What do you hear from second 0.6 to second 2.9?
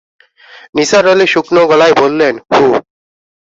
নিসার আলি শুকনো গলায় বললেন, হুঁ।